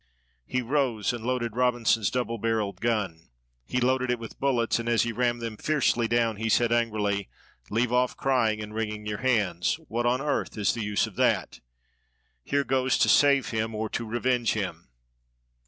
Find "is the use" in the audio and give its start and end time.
10.57-11.05